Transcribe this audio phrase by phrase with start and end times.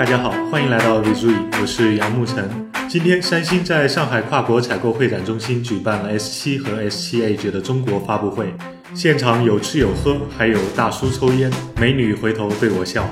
[0.00, 2.48] 大家好，欢迎来到 v i z u 我是杨沐晨。
[2.88, 8.54] 今天三星在上海跨国采购会展中心举办了 S7 和 S7 Edge 的中国发布会，
[8.94, 13.06] 现场有吃有喝，还有大叔抽烟，美女回头对我笑。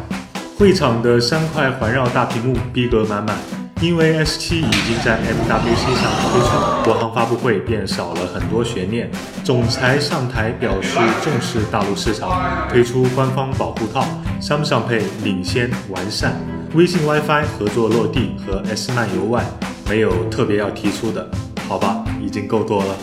[0.56, 3.36] 会场的三块环绕大屏幕逼格满满。
[3.82, 9.10] 因为 S7 已经在 MWC 上推出，国行发布会便少了很多悬念。
[9.44, 14.06] 总裁上台表示重视大陆市场，推出官方保护套
[14.40, 16.34] ，Samsung Pay 领先完善，
[16.74, 19.44] 微信 WiFi 合作落地和 S 漫游外，
[19.88, 21.26] 没有特别要提出的。
[21.66, 22.94] 好吧，已经够多了。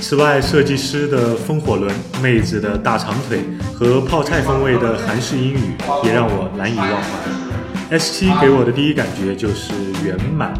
[0.00, 1.92] 此外，设计师的风火轮、
[2.22, 3.40] 妹子的大长腿
[3.74, 5.74] 和泡菜风味的韩式英语，
[6.04, 7.98] 也让我难以忘怀。
[7.98, 9.72] S7 给我的第一感觉就是
[10.04, 10.54] 圆满，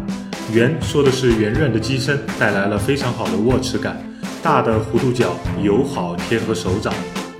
[0.53, 3.97] 圆说的是圆润的机身带来了非常好的握持感，
[4.43, 6.93] 大的弧度角友好贴合手掌，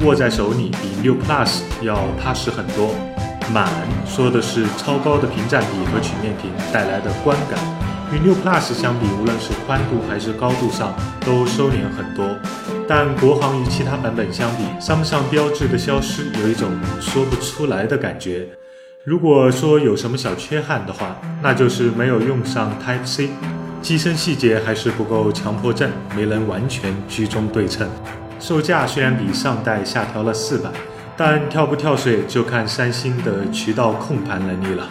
[0.06, 2.96] 握在手里比六 Plus 要踏实很多。
[3.54, 3.70] 满
[4.06, 7.60] 说的是超高的屏占比和曲面屏带来的观感，
[8.14, 10.94] 与六 Plus 相比，无论是宽度还是高度上
[11.26, 12.26] 都收敛很多。
[12.88, 18.48] 但国行与其他版本相比沙漠上标志的消失有一种说不出来的感觉。
[19.04, 23.30] 如果说有什么小缺憾的话，那就是没有用上 Type C，
[23.82, 27.90] 机身细节还是不够强迫症，没能完全居中对称。
[28.40, 30.70] 售价虽然比上代下调了四百，
[31.24, 34.90] 但跳不跳水就看三星的渠道控盘能力了。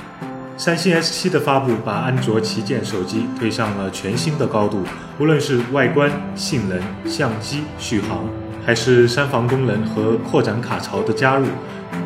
[0.56, 4.84] 三星 S7 的发布把安卓旗舰手机推上了全新的高度，
[5.18, 8.20] 无论是外观、性能、相机、续航，
[8.64, 11.46] 还是三防功能和扩展卡槽的加入。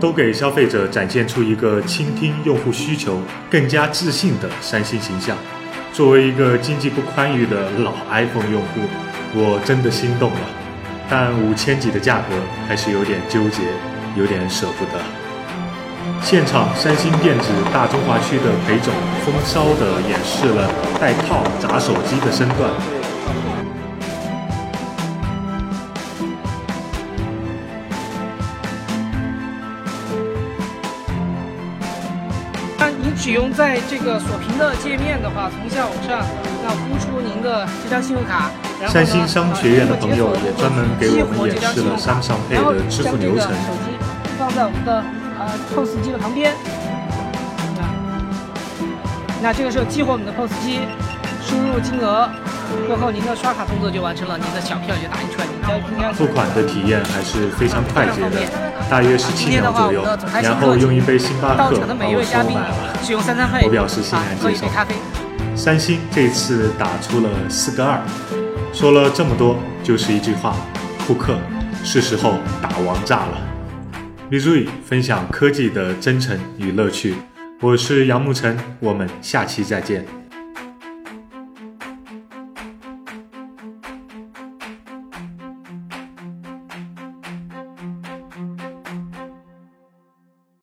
[0.00, 5.36] 都给消费者展现出一个倾听用户需求、更加自信的三星形象。
[5.92, 8.80] 作为一个经济不宽裕的老 iPhone 用户，
[9.34, 10.40] 我真的心动了。
[11.10, 12.34] 但五千几的价格
[12.66, 13.60] 还是有点纠结，
[14.16, 14.92] 有点舍不得。
[16.22, 18.92] 现场，三星电子大中华区的裴总
[19.24, 20.70] 风骚的演示了
[21.00, 22.70] 带套砸手机的身段。
[32.78, 36.24] 那您只用在这个锁屏的界面的话，从下往上，
[36.62, 38.50] 那呼出您的这张信用卡。
[38.88, 43.50] 三星商学院的朋友也专门给我们演示了 Samsung Pay 的支付流程。
[44.38, 45.02] 放在我们的
[45.38, 46.52] 呃 POS 机的旁边。
[49.42, 50.80] 那这个时候激活我们的 POS 机，
[51.42, 52.28] 输入金额。
[52.88, 55.46] 过后，您的刷卡动作就完成了，您的小票就打印出来。
[55.46, 58.40] 您付款的体验还是非常快捷的，
[58.90, 60.02] 大约十七秒左右，
[60.42, 61.56] 然后用一杯星巴克。
[61.56, 63.62] 把我收买了。
[63.62, 64.66] 我表示欣然接受。
[65.54, 68.00] 三星这次打出了四个二，
[68.72, 70.56] 说了这么多，就是一句话：
[71.06, 71.36] 库克，
[71.84, 73.53] 是时候打王炸了。
[74.30, 77.14] 李注意分享科技的真诚与乐趣，
[77.60, 80.23] 我是杨沐晨，我们下期再见。